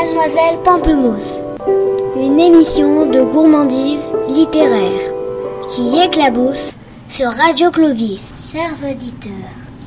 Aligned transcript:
Mademoiselle 0.00 0.58
Pamplemousse, 0.62 1.40
une 2.16 2.38
émission 2.38 3.06
de 3.06 3.20
gourmandise 3.24 4.08
littéraire 4.28 5.10
qui 5.68 5.98
éclabousse 5.98 6.76
sur 7.08 7.26
Radio 7.30 7.72
Clovis. 7.72 8.30
Chers 8.52 8.76
auditeurs, 8.88 9.32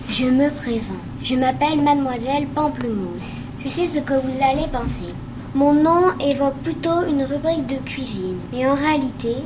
je 0.10 0.26
me 0.26 0.50
présente. 0.50 1.08
Je 1.24 1.36
m'appelle 1.36 1.82
Mademoiselle 1.82 2.46
Pamplemousse. 2.54 3.47
Je 3.63 3.70
sais 3.70 3.88
ce 3.88 4.02
que 4.02 4.16
vous 4.16 4.44
allez 4.44 4.68
penser. 4.68 5.13
Mon 5.56 5.72
nom 5.72 6.12
évoque 6.20 6.58
plutôt 6.62 7.06
une 7.08 7.24
rubrique 7.24 7.68
de 7.68 7.78
cuisine, 7.78 8.40
mais 8.52 8.68
en 8.68 8.76
réalité, 8.76 9.38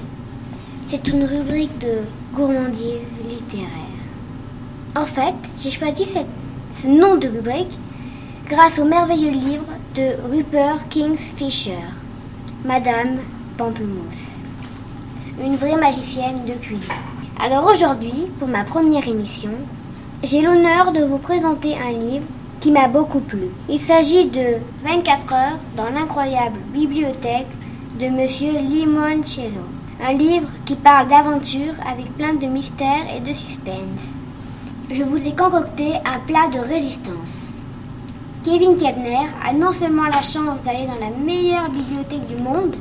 c'est 0.87 1.07
une 1.09 1.25
rubrique 1.25 1.77
de 1.77 1.99
gourmandise 2.33 3.05
littéraire. 3.29 3.69
En 4.95 5.05
fait, 5.05 5.35
j'ai 5.59 5.69
choisi 5.69 6.07
ce 6.71 6.87
nom 6.87 7.17
de 7.17 7.27
rubrique 7.27 7.77
grâce 8.49 8.79
au 8.79 8.85
merveilleux 8.85 9.29
livre 9.29 9.65
de 9.95 10.29
Rupert 10.29 10.89
Kingfisher, 10.89 11.87
Madame 12.65 13.19
Pamplemousse, 13.57 14.27
une 15.41 15.55
vraie 15.55 15.77
magicienne 15.77 16.43
de 16.45 16.51
cuisine. 16.53 16.83
Alors 17.39 17.71
aujourd'hui, 17.71 18.27
pour 18.37 18.49
ma 18.49 18.65
première 18.65 19.07
émission, 19.07 19.51
j'ai 20.21 20.41
l'honneur 20.41 20.91
de 20.91 21.05
vous 21.05 21.17
présenter 21.17 21.77
un 21.77 21.93
livre 21.97 22.25
qui 22.59 22.71
m'a 22.71 22.89
beaucoup 22.89 23.21
plu. 23.21 23.47
Il 23.69 23.79
s'agit 23.79 24.25
de 24.25 24.55
24 24.83 25.33
heures 25.33 25.59
dans 25.77 25.89
l'incroyable 25.89 26.59
bibliothèque 26.73 27.47
de 27.97 28.09
Monsieur 28.09 28.51
Limoncello. 28.59 29.63
Un 30.05 30.13
livre 30.13 30.49
qui 30.65 30.75
parle 30.75 31.07
d'aventure 31.07 31.73
avec 31.89 32.13
plein 32.17 32.33
de 32.33 32.47
mystères 32.47 33.15
et 33.15 33.21
de 33.21 33.33
suspense. 33.33 34.11
Je 34.91 35.03
vous 35.03 35.25
ai 35.25 35.33
concocté 35.33 35.93
un 36.03 36.19
plat 36.27 36.49
de 36.51 36.59
résistance. 36.59 37.44
Kevin 38.45 38.77
Kebner 38.77 39.25
a 39.43 39.53
non 39.53 39.73
seulement 39.73 40.03
la 40.03 40.21
chance 40.21 40.61
d'aller 40.61 40.85
dans 40.85 41.03
la 41.03 41.09
meilleure 41.09 41.67
bibliothèque 41.67 42.27
du 42.27 42.35
monde, 42.35 42.75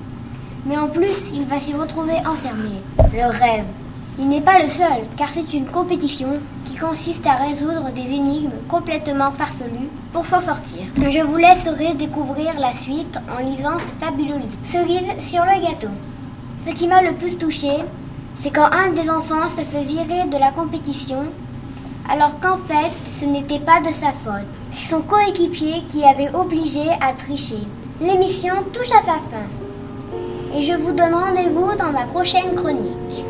mais 0.67 0.77
en 0.77 0.89
plus 0.89 1.33
il 1.33 1.47
va 1.47 1.59
s'y 1.59 1.73
retrouver 1.73 2.17
enfermé. 2.19 2.83
Le 2.99 3.31
rêve. 3.31 3.65
Il 4.19 4.29
n'est 4.29 4.43
pas 4.43 4.59
le 4.59 4.69
seul, 4.69 5.05
car 5.17 5.31
c'est 5.31 5.55
une 5.55 5.65
compétition 5.65 6.29
qui 6.67 6.77
consiste 6.77 7.27
à 7.27 7.37
résoudre 7.37 7.91
des 7.95 8.03
énigmes 8.03 8.51
complètement 8.69 9.31
farfelues 9.31 9.89
pour 10.13 10.27
s'en 10.27 10.43
sortir. 10.43 10.83
Je 10.99 11.21
vous 11.21 11.37
laisserai 11.39 11.95
découvrir 11.95 12.53
la 12.61 12.73
suite 12.73 13.19
en 13.35 13.43
lisant 13.43 13.79
ce 13.79 14.05
fabuleux 14.05 14.35
livre. 14.35 14.59
Cerise 14.65 15.19
sur 15.19 15.45
le 15.45 15.63
gâteau. 15.63 15.89
Ce 16.67 16.75
qui 16.75 16.87
m'a 16.87 17.01
le 17.01 17.15
plus 17.15 17.37
touché, 17.37 17.73
c'est 18.39 18.51
quand 18.51 18.71
un 18.71 18.91
des 18.91 19.09
enfants 19.09 19.49
se 19.57 19.65
fait 19.65 19.85
virer 19.85 20.27
de 20.27 20.39
la 20.39 20.51
compétition 20.51 21.25
alors 22.07 22.39
qu'en 22.39 22.59
fait, 22.69 22.93
ce 23.19 23.25
n'était 23.25 23.61
pas 23.61 23.81
de 23.81 23.95
sa 23.95 24.13
faute. 24.13 24.45
C'est 24.75 24.91
son 24.91 25.03
coéquipier 25.03 25.85
qui 25.89 26.01
l'avait 26.01 26.35
obligé 26.35 26.83
à 27.01 27.13
tricher. 27.13 27.61
L'émission 28.01 28.55
touche 28.73 28.91
à 28.91 29.03
sa 29.03 29.21
fin. 29.21 29.47
Et 30.53 30.65
je 30.65 30.73
vous 30.73 30.91
donne 30.91 31.15
rendez-vous 31.15 31.77
dans 31.79 31.93
ma 31.93 32.03
prochaine 32.07 32.57
chronique. 32.57 33.25